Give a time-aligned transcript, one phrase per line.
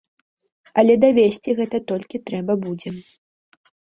[0.81, 2.89] Але давесці гэта толькі трэба будзе.